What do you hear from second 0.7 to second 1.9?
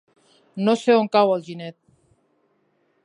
sé on cau Alginet.